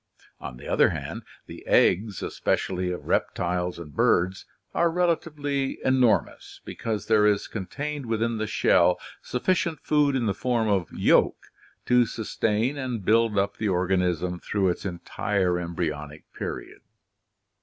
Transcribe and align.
On 0.39 0.57
the 0.57 0.67
other 0.67 0.89
hand, 0.89 1.21
the 1.45 1.63
eggs, 1.67 2.23
especially 2.23 2.89
of 2.91 3.05
reptiles 3.05 3.77
and 3.77 3.93
birds, 3.93 4.47
are 4.73 4.89
relatively 4.89 5.77
enormous, 5.85 6.59
because 6.65 7.05
there 7.05 7.27
is 7.27 7.47
contained 7.47 8.07
within 8.07 8.39
the 8.39 8.47
shell 8.47 8.97
sufficient 9.21 9.79
food 9.81 10.15
in 10.15 10.25
the 10.25 10.33
form 10.33 10.67
of 10.67 10.91
"yolk" 10.91 11.37
to 11.85 12.07
sustain 12.07 12.79
and 12.79 13.05
build 13.05 13.37
up 13.37 13.57
the 13.57 13.69
organism 13.69 14.39
through 14.39 14.69
its 14.69 14.85
entire 14.87 15.59
embryonic 15.59 16.23
period. 16.33 16.81